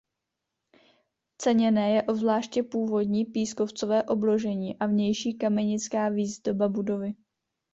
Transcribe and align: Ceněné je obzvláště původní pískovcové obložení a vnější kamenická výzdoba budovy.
Ceněné 1.37 1.91
je 1.91 2.03
obzvláště 2.03 2.63
původní 2.63 3.25
pískovcové 3.25 4.03
obložení 4.03 4.79
a 4.79 4.85
vnější 4.87 5.33
kamenická 5.37 6.09
výzdoba 6.09 6.67
budovy. 6.69 7.13